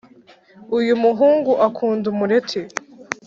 uyu 0.77 0.93
muhungu 1.03 1.51
akunda 1.67 2.05
umureti 2.13 2.59